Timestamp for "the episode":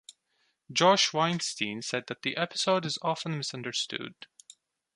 2.23-2.87